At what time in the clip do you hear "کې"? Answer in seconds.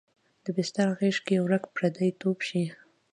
1.27-1.35